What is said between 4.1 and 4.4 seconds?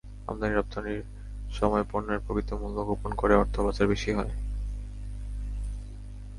হয়।